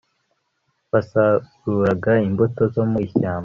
basaruraga 0.91 2.11
imbuto 2.27 2.61
zo 2.73 2.83
mu 2.91 2.97
ishyamba 3.07 3.39